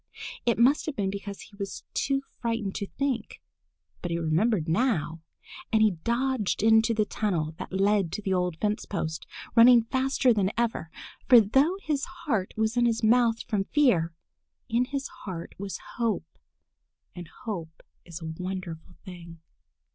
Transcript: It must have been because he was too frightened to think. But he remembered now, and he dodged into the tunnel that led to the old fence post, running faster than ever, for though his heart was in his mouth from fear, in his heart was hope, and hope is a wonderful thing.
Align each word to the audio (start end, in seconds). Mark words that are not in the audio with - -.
It 0.47 0.57
must 0.57 0.87
have 0.87 0.95
been 0.95 1.11
because 1.11 1.41
he 1.41 1.55
was 1.57 1.83
too 1.93 2.23
frightened 2.39 2.73
to 2.73 2.87
think. 2.87 3.39
But 4.01 4.09
he 4.09 4.17
remembered 4.17 4.67
now, 4.67 5.21
and 5.71 5.83
he 5.83 5.91
dodged 5.91 6.63
into 6.63 6.95
the 6.95 7.05
tunnel 7.05 7.53
that 7.59 7.71
led 7.71 8.11
to 8.13 8.21
the 8.23 8.33
old 8.33 8.57
fence 8.57 8.85
post, 8.85 9.27
running 9.53 9.83
faster 9.83 10.33
than 10.33 10.49
ever, 10.57 10.89
for 11.27 11.39
though 11.39 11.77
his 11.83 12.05
heart 12.25 12.51
was 12.57 12.75
in 12.75 12.87
his 12.87 13.03
mouth 13.03 13.43
from 13.43 13.65
fear, 13.65 14.11
in 14.67 14.85
his 14.85 15.07
heart 15.25 15.53
was 15.59 15.77
hope, 15.97 16.25
and 17.15 17.27
hope 17.43 17.83
is 18.03 18.21
a 18.21 18.25
wonderful 18.41 18.95
thing. 19.05 19.39